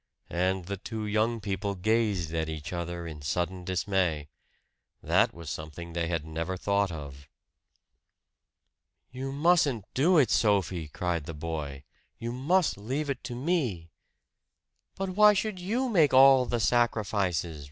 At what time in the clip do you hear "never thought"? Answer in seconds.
6.25-6.91